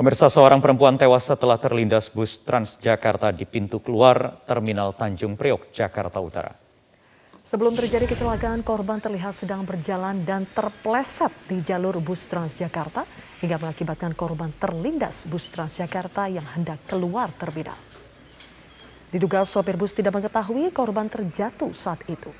[0.00, 6.16] Pemirsa seorang perempuan tewas setelah terlindas bus Transjakarta di pintu keluar Terminal Tanjung Priok, Jakarta
[6.24, 6.56] Utara.
[7.44, 13.04] Sebelum terjadi kecelakaan, korban terlihat sedang berjalan dan terpleset di jalur bus Transjakarta
[13.44, 17.76] hingga mengakibatkan korban terlindas bus Transjakarta yang hendak keluar terminal.
[19.12, 22.32] Diduga sopir bus tidak mengetahui korban terjatuh saat itu.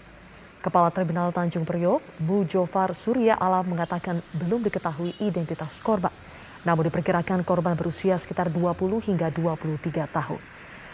[0.65, 6.30] Kepala Terminal Tanjung Priok, Bu Jofar Surya Alam mengatakan belum diketahui identitas korban.
[6.65, 8.77] Namun diperkirakan korban berusia sekitar 20
[9.09, 10.41] hingga 23 tahun.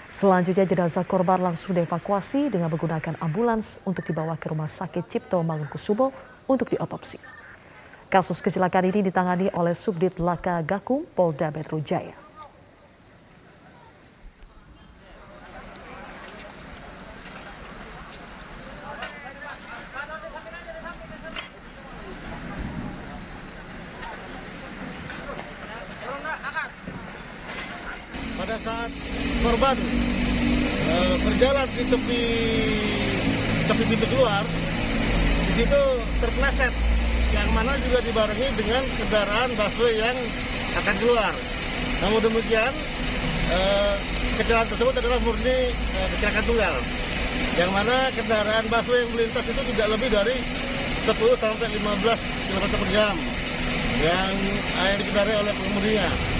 [0.06, 6.14] Selanjutnya jenazah korban langsung dievakuasi dengan menggunakan ambulans untuk dibawa ke Rumah Sakit Cipto Mangunkusumo
[6.46, 7.18] untuk diotopsi.
[8.06, 12.26] Kasus kecelakaan ini ditangani oleh Subdit Laka Gakum Polda Metro Jaya.
[28.46, 28.90] pada saat
[29.46, 29.78] korban
[30.90, 32.22] uh, berjalan di tepi
[33.70, 34.42] tepi pintu keluar
[35.46, 35.82] di situ
[36.18, 36.74] terpleset
[37.30, 40.18] yang mana juga dibarengi dengan kendaraan busway yang
[40.82, 41.30] akan keluar.
[42.02, 42.74] Namun demikian
[43.54, 43.94] uh,
[44.34, 46.74] kecelakaan tersebut adalah murni uh, kecelakaan tunggal
[47.54, 50.36] yang mana kendaraan busway yang melintas itu tidak lebih dari
[51.06, 53.14] 10 sampai 15 km per jam
[54.02, 54.34] yang
[54.74, 56.35] yang dikendarai oleh pengemudinya.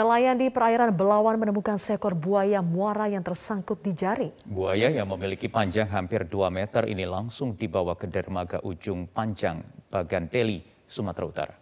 [0.00, 4.32] Nelayan di perairan Belawan menemukan seekor buaya muara yang tersangkut di jaring.
[4.48, 9.60] Buaya yang memiliki panjang hampir 2 meter ini langsung dibawa ke dermaga ujung Panjang,
[9.92, 11.54] Bagan Deli, Sumatera Utara.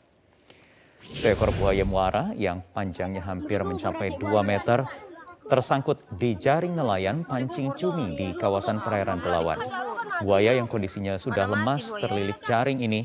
[1.02, 4.86] Seekor buaya muara yang panjangnya hampir mencapai 2 meter
[5.50, 9.58] tersangkut di jaring nelayan pancing cumi di kawasan perairan Belawan.
[10.22, 13.02] Buaya yang kondisinya sudah lemas terlilit jaring ini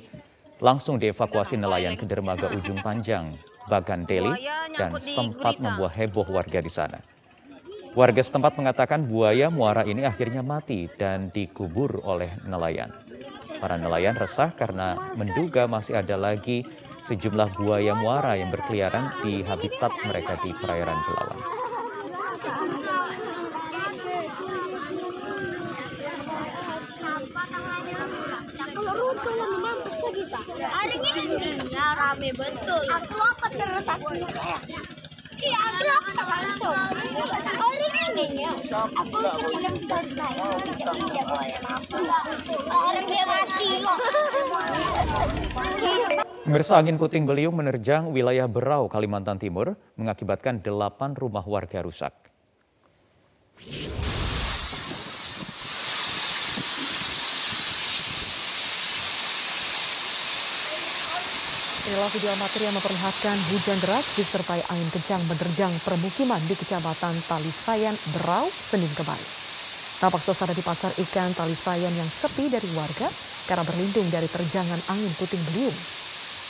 [0.62, 3.34] langsung dievakuasi nelayan ke dermaga ujung Panjang,
[3.68, 7.00] Bagan Deli dan sempat membuat heboh warga di sana.
[7.94, 12.90] Warga setempat mengatakan buaya muara ini akhirnya mati dan dikubur oleh nelayan.
[13.62, 16.66] Para nelayan resah karena menduga masih ada lagi
[17.06, 21.40] sejumlah buaya muara yang berkeliaran di habitat mereka di perairan Belawan.
[32.14, 32.84] Rame betul.
[32.94, 34.30] Aku apa terus aku ya?
[35.44, 36.78] Iya, aku lapar langsung.
[36.78, 37.88] Hari
[38.22, 38.54] ini ya,
[38.86, 40.62] aku ke sini terus naik.
[40.78, 42.06] Tidak boleh mampus.
[42.70, 43.98] Orang dia mati kok.
[46.44, 52.14] Pemirsa angin puting beliung menerjang wilayah Berau, Kalimantan Timur, mengakibatkan delapan rumah warga rusak.
[61.84, 68.00] Inilah video amatir yang memperlihatkan hujan deras disertai angin kencang menerjang permukiman di Kecamatan Talisayan,
[68.16, 69.28] Berau, Senin kemarin.
[70.00, 73.12] Tampak suasana di pasar ikan Talisayan yang sepi dari warga
[73.44, 75.76] karena berlindung dari terjangan angin puting beliung.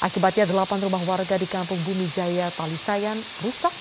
[0.05, 3.73] Akibatnya delapan rumah warga di Kampung Bumi Jaya Talisayan rusak,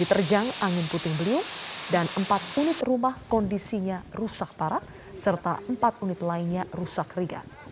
[0.00, 1.44] diterjang angin puting beliung,
[1.92, 4.80] dan empat unit rumah kondisinya rusak parah,
[5.12, 7.65] serta empat unit lainnya rusak ringan.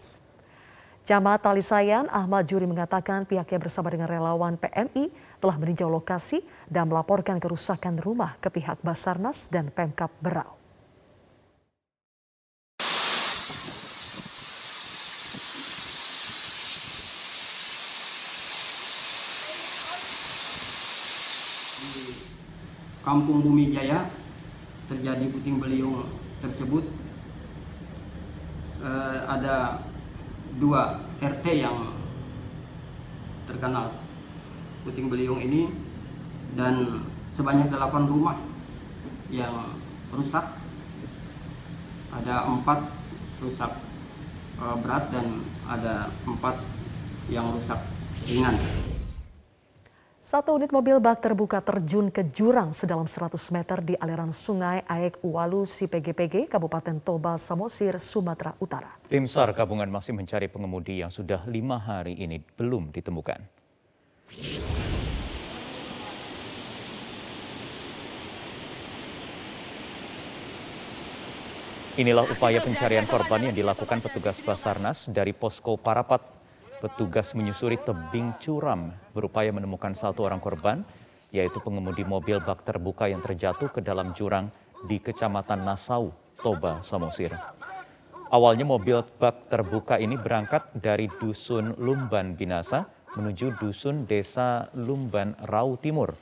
[1.05, 7.37] Camat Talisayan Ahmad Juri mengatakan pihaknya bersama dengan relawan PMI telah meninjau lokasi dan melaporkan
[7.37, 10.57] kerusakan rumah ke pihak Basarnas dan Pemkap Berau.
[23.05, 24.09] Kampung Bumi Jaya
[24.89, 26.09] terjadi puting beliung
[26.41, 26.89] tersebut
[28.81, 29.85] eh, ada
[30.59, 31.95] dua RT yang
[33.45, 33.91] terkena
[34.85, 35.73] puting beliung ini
[36.55, 37.05] dan
[37.35, 38.37] sebanyak delapan rumah
[39.33, 39.75] yang
[40.15, 40.45] rusak
[42.15, 42.79] ada empat
[43.43, 43.73] rusak
[44.63, 46.63] eh, berat dan ada empat
[47.27, 47.81] yang rusak
[48.31, 48.55] ringan.
[50.25, 55.21] Satu unit mobil bak terbuka terjun ke jurang sedalam 100 meter di aliran sungai Aek
[55.21, 58.97] Uwalu Sipegepege, Kabupaten Toba, Samosir, Sumatera Utara.
[59.05, 63.37] Tim SAR gabungan masih mencari pengemudi yang sudah lima hari ini belum ditemukan.
[72.01, 76.34] Inilah upaya pencarian korban yang dilakukan petugas Basarnas dari Posko Parapat.
[76.85, 80.85] Petugas menyusuri tebing curam berupaya menemukan satu orang korban,
[81.33, 84.53] yaitu pengemudi mobil bak terbuka yang terjatuh ke dalam jurang
[84.85, 86.13] di Kecamatan Nasau,
[86.45, 87.33] Toba, Samosir.
[88.29, 92.85] Awalnya mobil bak terbuka ini berangkat dari Dusun Lumban Binasa
[93.17, 96.13] menuju dusun desa Lumban Rau Timur.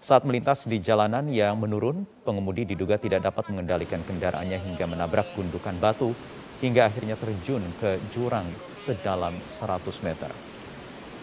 [0.00, 5.76] Saat melintas di jalanan yang menurun, pengemudi diduga tidak dapat mengendalikan kendaraannya hingga menabrak gundukan
[5.76, 6.16] batu
[6.64, 8.48] hingga akhirnya terjun ke jurang
[8.80, 10.32] sedalam 100 meter.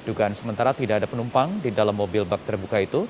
[0.06, 3.10] Dugaan sementara tidak ada penumpang di dalam mobil bak terbuka itu.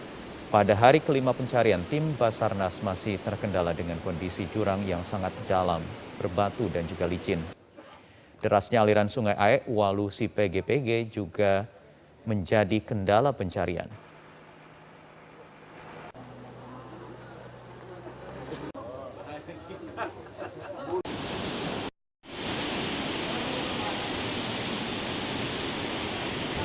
[0.52, 5.80] Pada hari kelima pencarian, tim Basarnas masih terkendala dengan kondisi jurang yang sangat dalam,
[6.20, 7.40] berbatu dan juga licin.
[8.44, 11.64] Derasnya aliran sungai Aek, Walu, PGPG juga
[12.28, 13.88] menjadi kendala pencarian.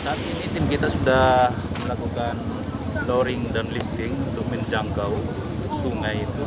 [0.06, 1.54] Saat ini tim kita sudah
[1.86, 2.34] melakukan
[3.06, 5.14] lowering dan lifting untuk menjangkau
[5.78, 6.44] sungai itu.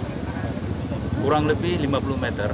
[1.23, 2.51] Kurang lebih 50 meter.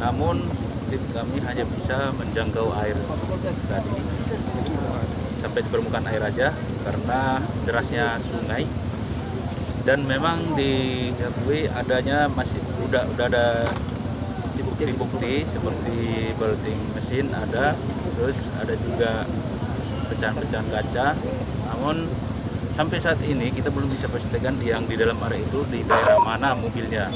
[0.00, 0.40] Namun
[0.88, 2.96] tim kami hanya bisa menjangkau air
[3.68, 4.00] tadi.
[5.44, 6.48] Sampai di permukaan air aja
[6.80, 8.64] karena derasnya sungai.
[9.84, 13.68] Dan memang diakui adanya masih udah udah ada
[14.96, 15.98] bukti seperti
[16.40, 17.76] belting mesin ada.
[18.16, 19.28] Terus ada juga
[20.08, 21.06] pecahan-pecahan kaca.
[21.68, 22.08] Namun
[22.74, 26.56] sampai saat ini kita belum bisa pastikan yang di dalam area itu di daerah mana
[26.56, 27.06] mobilnya.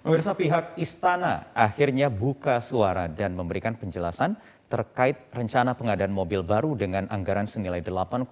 [0.00, 4.32] Pemirsa pihak istana akhirnya buka suara dan memberikan penjelasan
[4.70, 8.24] terkait rencana pengadaan mobil baru dengan anggaran senilai 8,3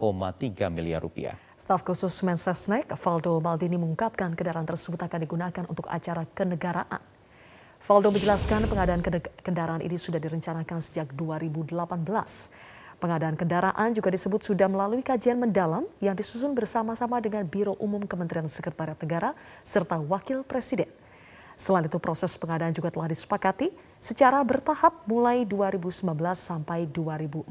[0.71, 1.35] miliar rupiah.
[1.59, 7.18] Staf khusus Mensesnek, Valdo Maldini mengungkapkan kendaraan tersebut akan digunakan untuk acara kenegaraan.
[7.88, 9.00] Valdo menjelaskan pengadaan
[9.40, 11.73] kendaraan ini sudah direncanakan sejak 2018.
[13.00, 18.44] Pengadaan kendaraan juga disebut sudah melalui kajian mendalam yang disusun bersama-sama dengan Biro Umum Kementerian
[18.44, 19.32] Sekretariat Negara
[19.64, 20.93] serta Wakil Presiden.
[21.56, 26.05] Selain itu proses pengadaan juga telah disepakati secara bertahap mulai 2019
[26.37, 27.49] sampai 2014.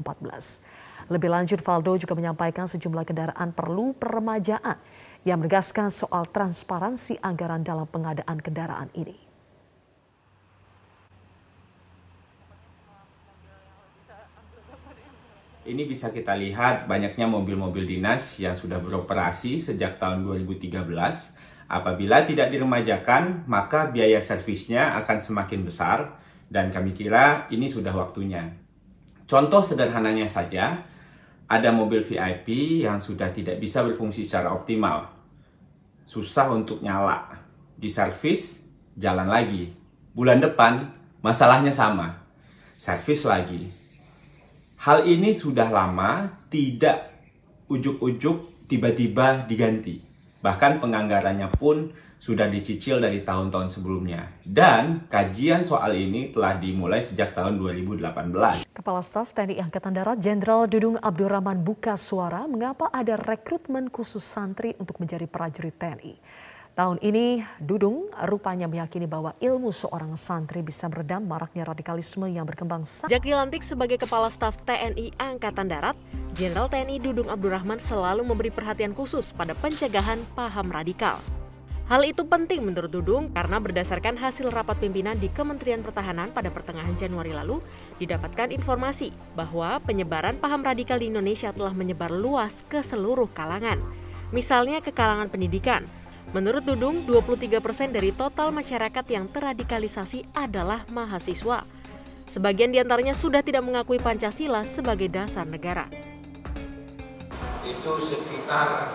[1.10, 4.78] Lebih lanjut Valdo juga menyampaikan sejumlah kendaraan perlu peremajaan
[5.26, 9.27] yang menegaskan soal transparansi anggaran dalam pengadaan kendaraan ini.
[15.68, 20.80] Ini bisa kita lihat banyaknya mobil-mobil dinas yang sudah beroperasi sejak tahun 2013
[21.68, 26.16] Apabila tidak diremajakan, maka biaya servisnya akan semakin besar
[26.48, 28.56] dan kami kira ini sudah waktunya.
[29.28, 30.80] Contoh sederhananya saja,
[31.44, 35.12] ada mobil VIP yang sudah tidak bisa berfungsi secara optimal.
[36.08, 37.36] Susah untuk nyala.
[37.76, 38.64] Di servis,
[38.96, 39.68] jalan lagi.
[40.16, 40.88] Bulan depan,
[41.20, 42.16] masalahnya sama.
[42.80, 43.77] Servis lagi.
[44.78, 47.10] Hal ini sudah lama tidak
[47.66, 49.98] ujuk-ujuk tiba-tiba diganti.
[50.38, 51.90] Bahkan penganggarannya pun
[52.22, 54.38] sudah dicicil dari tahun-tahun sebelumnya.
[54.46, 58.70] Dan kajian soal ini telah dimulai sejak tahun 2018.
[58.70, 64.78] Kepala Staf TNI Angkatan Darat Jenderal Dudung Abdurrahman buka suara mengapa ada rekrutmen khusus santri
[64.78, 66.14] untuk menjadi prajurit TNI.
[66.78, 72.86] Tahun ini, Dudung rupanya meyakini bahwa ilmu seorang santri bisa meredam maraknya radikalisme yang berkembang.
[72.86, 75.98] Sejak dilantik sebagai Kepala Staf TNI Angkatan Darat,
[76.38, 81.18] Jenderal TNI Dudung Abdurrahman selalu memberi perhatian khusus pada pencegahan paham radikal.
[81.90, 86.94] Hal itu penting menurut Dudung karena berdasarkan hasil rapat pimpinan di Kementerian Pertahanan pada pertengahan
[86.94, 87.58] Januari lalu,
[87.98, 93.82] didapatkan informasi bahwa penyebaran paham radikal di Indonesia telah menyebar luas ke seluruh kalangan.
[94.30, 95.88] Misalnya ke kalangan pendidikan,
[96.28, 101.64] Menurut Dudung, 23 persen dari total masyarakat yang terradikalisasi adalah mahasiswa.
[102.28, 105.88] Sebagian di antaranya sudah tidak mengakui Pancasila sebagai dasar negara.
[107.64, 108.92] Itu sekitar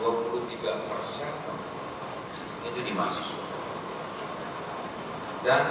[0.00, 1.36] 23 persen
[2.64, 3.44] itu di mahasiswa.
[5.44, 5.64] Dan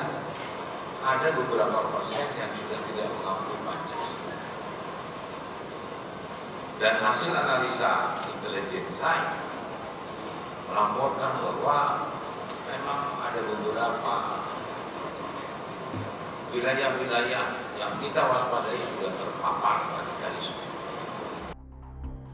[1.01, 4.37] ada beberapa persen yang sudah tidak mengakui Pancasila.
[6.77, 9.52] Dan hasil analisa intelijen saya
[10.73, 12.09] melaporkan bahwa
[12.65, 14.13] memang ada beberapa
[16.49, 17.45] wilayah-wilayah
[17.77, 20.65] yang kita waspadai sudah terpapar radikalisme.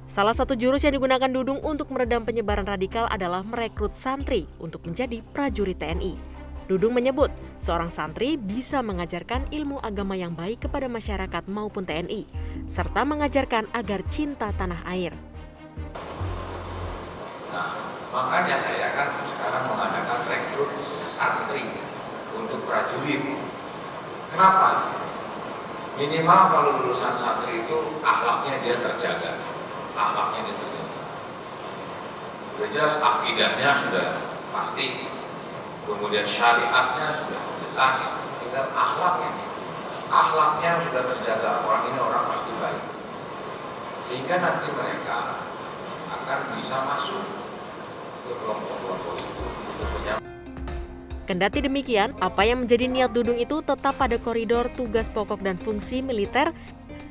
[0.08, 5.20] Salah satu jurus yang digunakan Dudung untuk meredam penyebaran radikal adalah merekrut santri untuk menjadi
[5.36, 6.16] prajurit TNI.
[6.66, 12.30] Dudung menyebut, seorang santri bisa mengajarkan ilmu agama yang baik kepada masyarakat maupun TNI,
[12.70, 15.14] serta mengajarkan agar cinta tanah air.
[17.50, 21.70] Nah, Makanya saya kan sekarang mengadakan rekrut santri
[22.34, 23.22] untuk prajurit.
[24.34, 24.98] Kenapa?
[25.94, 29.38] Minimal kalau lulusan santri itu akhlaknya dia terjaga.
[29.94, 30.98] Akhlaknya dia terjaga.
[32.58, 34.08] Sudah jelas akidahnya sudah
[34.58, 35.06] pasti.
[35.86, 37.98] Kemudian syariatnya sudah jelas.
[38.42, 39.32] Tinggal akhlaknya.
[40.10, 42.82] akhlaknya sudah terjaga, orang ini orang pasti baik.
[44.02, 45.46] Sehingga nanti mereka
[46.10, 47.39] akan bisa masuk
[51.30, 56.02] Kendati demikian, apa yang menjadi niat Dudung itu tetap pada koridor tugas pokok dan fungsi
[56.02, 56.50] militer,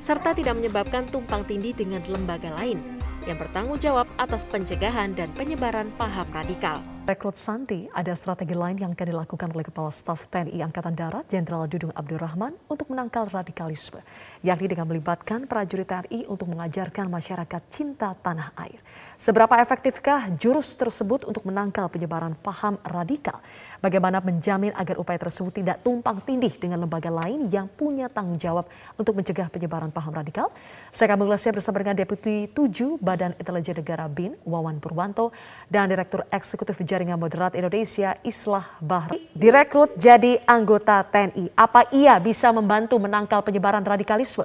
[0.03, 2.83] serta tidak menyebabkan tumpang tindih dengan lembaga lain
[3.27, 6.83] yang bertanggung jawab atas pencegahan dan penyebaran paham radikal.
[7.09, 11.65] Rekrut Santi, ada strategi lain yang akan dilakukan oleh Kepala Staf TNI Angkatan Darat Jenderal
[11.65, 13.97] Dudung Abdurrahman untuk menangkal radikalisme,
[14.45, 18.77] yakni dengan melibatkan prajurit TNI untuk mengajarkan masyarakat cinta tanah air.
[19.17, 23.41] Seberapa efektifkah jurus tersebut untuk menangkal penyebaran paham radikal?
[23.79, 28.67] Bagaimana menjamin agar upaya tersebut tidak tumpang tindih dengan lembaga lain yang punya tanggung jawab
[28.99, 30.51] untuk mencegah penyebaran paham radikal?
[30.91, 35.31] Saya akan mengulasnya bersama dengan Deputi 7 Badan Intelijen Negara BIN, Wawan Purwanto,
[35.71, 41.55] dan Direktur Eksekutif Jaringan Moderat Indonesia Islah Bahri direkrut jadi anggota TNI.
[41.55, 44.43] Apa ia bisa membantu menangkal penyebaran radikalisme?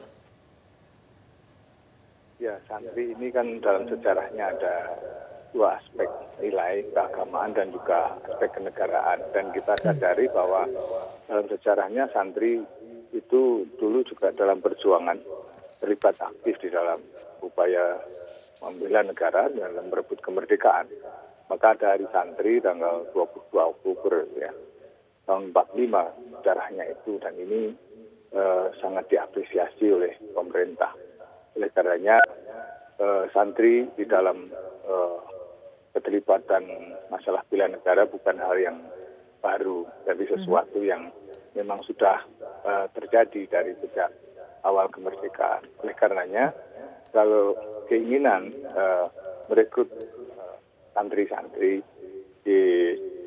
[2.39, 4.75] Ya, santri ini kan dalam sejarahnya ada
[5.55, 6.11] dua aspek
[6.43, 10.67] nilai keagamaan dan juga aspek kenegaraan dan kita sadari bahwa
[11.31, 12.59] dalam sejarahnya santri
[13.15, 15.17] itu dulu juga dalam perjuangan
[15.79, 16.99] terlibat aktif di dalam
[17.39, 18.03] upaya
[18.59, 20.91] membela negara dalam merebut kemerdekaan.
[21.47, 24.51] Maka ada hari santri tanggal 22 Oktober ya,
[25.29, 27.63] tahun 45 sejarahnya itu dan ini
[28.33, 30.97] eh, sangat diapresiasi oleh pemerintah.
[31.55, 32.17] Oleh karenanya
[32.97, 34.49] eh, santri di dalam
[34.89, 35.17] eh,
[35.95, 36.67] keterlibatan
[37.09, 38.79] masalah bela negara bukan hal yang
[39.39, 41.15] baru, tapi sesuatu yang
[41.55, 42.19] memang sudah
[42.67, 44.11] uh, terjadi dari sejak
[44.67, 45.63] awal kemerdekaan.
[45.85, 46.51] Oleh karenanya,
[47.15, 47.55] kalau
[47.87, 49.07] keinginan uh,
[49.47, 49.87] merekrut
[50.35, 50.57] uh,
[50.97, 51.85] santri-santri
[52.43, 52.61] di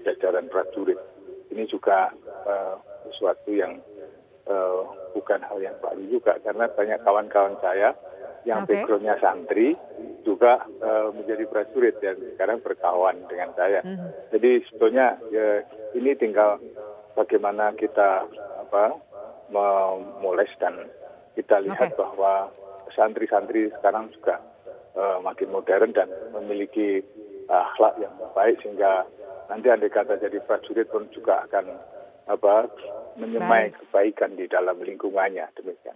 [0.04, 1.00] jajaran prajurit
[1.52, 2.12] ini juga
[2.46, 2.76] uh,
[3.10, 3.80] sesuatu yang
[4.46, 4.84] uh,
[5.16, 7.96] bukan hal yang baru juga karena banyak kawan-kawan saya
[8.46, 8.78] yang Oke.
[8.78, 9.74] backgroundnya santri
[10.28, 13.80] juga uh, menjadi prajurit dan sekarang berkawan dengan saya.
[14.36, 15.64] Jadi sebetulnya ya,
[15.96, 16.60] ini tinggal
[17.16, 18.28] bagaimana kita
[18.68, 19.00] apa
[19.48, 20.76] memoles dan
[21.40, 22.04] kita lihat Oke.
[22.04, 22.52] bahwa
[22.92, 24.42] santri-santri sekarang juga
[24.98, 27.00] eh, makin modern dan memiliki
[27.48, 29.08] akhlak yang baik sehingga
[29.48, 31.72] nanti andai kata jadi prajurit pun juga akan
[32.28, 32.68] apa
[33.16, 35.96] menyemai kebaikan di dalam lingkungannya demikian.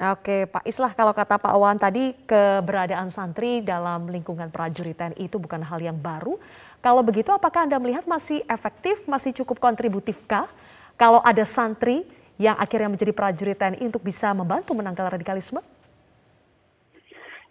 [0.00, 5.36] Oke, Pak Islah, kalau kata Pak Wawan tadi, keberadaan santri dalam lingkungan prajurit TNI itu
[5.36, 6.40] bukan hal yang baru.
[6.80, 10.48] Kalau begitu, apakah Anda melihat masih efektif, masih cukup kontributifkah
[10.96, 12.08] kalau ada santri
[12.40, 15.60] yang akhirnya menjadi prajurit TNI untuk bisa membantu menangkal radikalisme?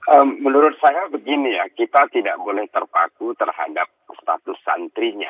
[0.09, 5.29] Em, menurut saya begini ya, kita tidak boleh terpaku terhadap status santrinya.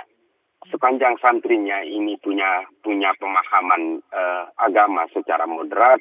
[0.71, 5.99] Sepanjang santrinya ini punya punya pemahaman eh, agama secara moderat,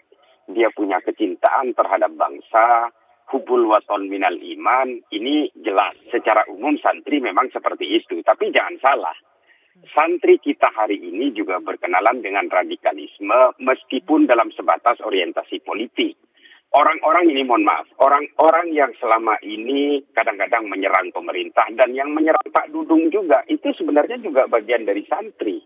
[0.48, 2.92] dia punya kecintaan terhadap bangsa,
[3.28, 8.24] hubul waton minal iman, ini jelas secara umum santri memang seperti itu.
[8.24, 9.16] Tapi jangan salah,
[9.92, 16.16] santri kita hari ini juga berkenalan dengan radikalisme meskipun dalam sebatas orientasi politik.
[16.68, 22.68] Orang-orang ini mohon maaf, orang-orang yang selama ini kadang-kadang menyerang pemerintah dan yang menyerang Pak
[22.68, 25.64] Dudung juga itu sebenarnya juga bagian dari santri.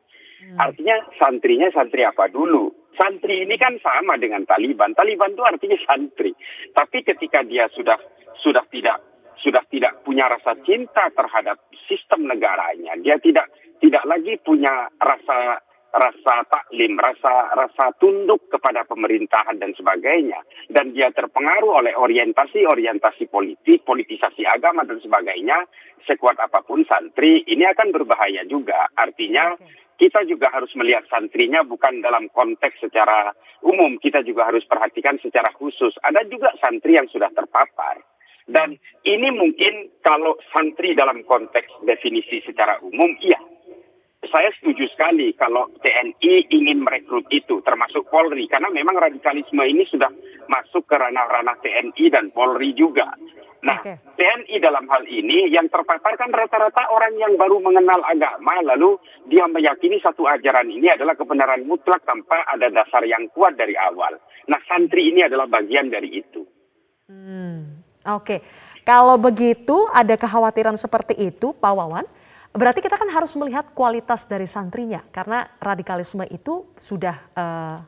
[0.59, 2.82] Artinya santrinya santri apa dulu?
[2.93, 4.93] Santri ini kan sama dengan Taliban.
[4.93, 6.33] Taliban itu artinya santri.
[6.77, 7.97] Tapi ketika dia sudah
[8.45, 9.01] sudah tidak
[9.41, 11.59] sudah tidak punya rasa cinta terhadap
[11.89, 13.49] sistem negaranya, dia tidak
[13.83, 15.59] tidak lagi punya rasa
[15.93, 20.41] rasa taklim, rasa rasa tunduk kepada pemerintahan dan sebagainya,
[20.73, 25.69] dan dia terpengaruh oleh orientasi-orientasi politik, politisasi agama dan sebagainya,
[26.09, 28.89] sekuat apa pun santri, ini akan berbahaya juga.
[28.97, 29.53] Artinya
[30.01, 33.33] kita juga harus melihat santrinya bukan dalam konteks secara
[33.63, 35.95] umum, kita juga harus perhatikan secara khusus.
[36.03, 38.03] Ada juga santri yang sudah terpapar.
[38.43, 38.75] Dan
[39.07, 43.39] ini mungkin kalau santri dalam konteks definisi secara umum, iya,
[44.31, 50.11] saya setuju sekali kalau TNI ingin merekrut itu, termasuk Polri, karena memang radikalisme ini sudah
[50.47, 53.15] masuk ke ranah-ranah TNI dan Polri juga.
[53.63, 53.95] Nah, Oke.
[54.19, 58.99] TNI dalam hal ini yang terpapar kan rata-rata orang yang baru mengenal agama, lalu
[59.31, 64.19] dia meyakini satu ajaran ini adalah kebenaran mutlak tanpa ada dasar yang kuat dari awal.
[64.51, 66.43] Nah, santri ini adalah bagian dari itu.
[67.07, 68.43] Hmm, Oke,
[68.83, 72.07] kalau begitu ada kekhawatiran seperti itu, Pak Wawan.
[72.53, 77.79] Berarti kita kan harus melihat kualitas dari santrinya, karena radikalisme itu sudah eh,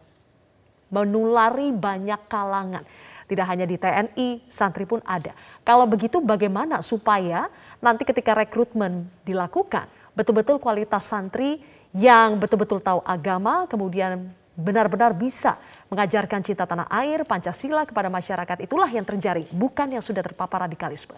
[0.94, 2.86] menulari banyak kalangan.
[3.24, 5.32] Tidak hanya di TNI, santri pun ada.
[5.64, 7.48] Kalau begitu bagaimana supaya
[7.80, 11.58] nanti ketika rekrutmen dilakukan, betul-betul kualitas santri
[11.94, 15.58] yang betul-betul tahu agama, kemudian benar-benar bisa
[15.90, 21.14] mengajarkan cinta tanah air, Pancasila kepada masyarakat itulah yang terjadi, bukan yang sudah terpapar radikalisme.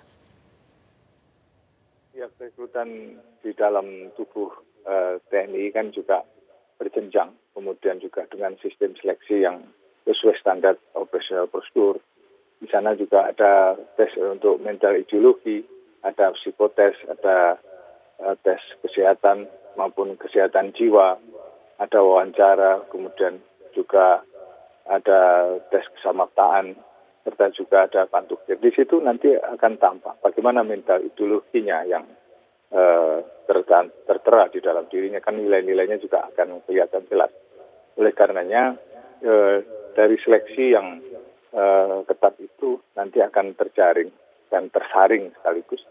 [2.17, 4.49] Ya, rekrutan di dalam tubuh
[4.89, 6.25] uh, TNI kan juga
[6.77, 9.65] berjenjang, kemudian juga dengan sistem seleksi yang
[10.07, 11.99] sesuai standar operasional prosedur.
[12.63, 15.61] Di sana juga ada tes untuk mental ideologi,
[16.01, 17.59] ada psikotes, ada
[18.23, 19.45] uh, tes kesehatan
[19.77, 21.21] maupun kesehatan jiwa,
[21.77, 23.43] ada wawancara, kemudian
[23.77, 24.25] juga
[24.89, 26.79] ada tes kesamaptaan,
[27.27, 28.57] serta juga ada pantukir.
[28.57, 32.07] Di situ nanti akan tampak bagaimana mental ideologinya yang
[32.73, 33.21] uh,
[34.07, 37.35] tertera di dalam dirinya, kan nilai-nilainya juga akan kelihatan jelas.
[38.01, 38.81] Oleh karenanya,
[39.27, 39.59] uh,
[39.97, 41.01] dari seleksi yang
[41.57, 44.13] uh, ketat itu nanti akan terjaring
[44.53, 45.83] dan tersaring sekaligus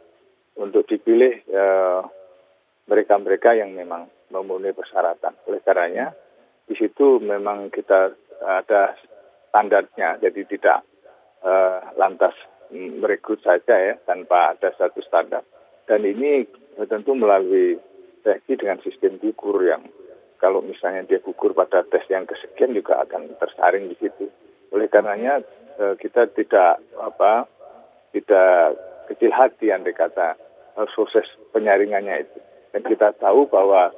[0.56, 1.44] untuk dipilih
[2.88, 5.36] mereka-mereka yang memang memenuhi persyaratan.
[5.52, 6.16] Oleh karenanya,
[6.64, 8.96] di situ memang kita ada
[9.52, 10.80] standarnya, jadi tidak
[11.44, 12.32] uh, lantas
[12.72, 15.44] merekrut saja ya tanpa ada satu standar.
[15.86, 16.48] Dan ini
[16.90, 17.78] tentu melalui
[18.26, 19.86] seleksi dengan sistem gugur yang
[20.38, 24.28] kalau misalnya dia gugur pada tes yang kesekian juga akan tersaring di situ.
[24.76, 25.42] Oleh karenanya
[25.80, 27.48] uh, kita tidak apa
[28.12, 28.80] tidak
[29.12, 30.36] kecil hati andai kata
[30.76, 32.40] uh, proses penyaringannya itu.
[32.76, 33.96] Dan kita tahu bahwa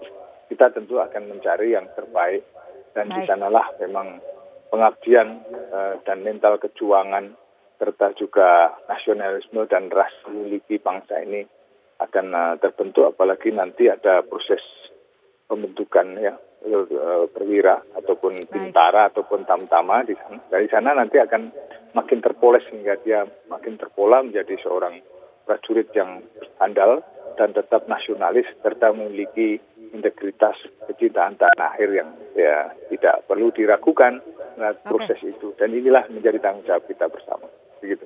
[0.47, 2.45] kita tentu akan mencari yang terbaik
[2.93, 3.15] dan Baik.
[3.17, 4.21] di sanalah memang
[4.69, 5.41] pengabdian
[5.73, 7.33] uh, dan mental kejuangan
[7.77, 11.45] serta juga nasionalisme dan ras memiliki bangsa ini
[11.97, 14.61] akan terbentuk apalagi nanti ada proses
[15.47, 16.35] pembentukan ya
[16.67, 20.43] uh, perwira ataupun bintara ataupun tamtama di sana.
[20.51, 21.49] Dari sana nanti akan
[21.95, 24.99] makin terpoles hingga dia makin terpola menjadi seorang
[25.47, 26.21] prajurit yang
[26.59, 27.01] andal
[27.39, 29.61] dan tetap nasionalis serta memiliki
[29.95, 30.57] integritas
[30.91, 34.19] kecintaan tanah air yang ya tidak perlu diragukan
[34.83, 35.31] proses okay.
[35.31, 37.47] itu dan inilah menjadi tanggung jawab kita bersama
[37.79, 38.03] begitu.